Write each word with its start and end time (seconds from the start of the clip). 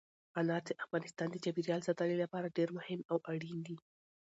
انار 0.39 0.61
د 0.67 0.69
افغانستان 0.83 1.27
د 1.31 1.35
چاپیریال 1.43 1.81
ساتنې 1.87 2.15
لپاره 2.23 2.53
ډېر 2.57 2.69
مهم 2.77 2.99
او 3.11 3.17
اړین 3.31 3.57
دي. 3.67 3.77